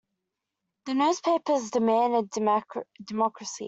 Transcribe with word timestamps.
The 0.87 0.95
newspapers 0.95 1.69
demanded 1.69 2.31
democracy. 3.05 3.57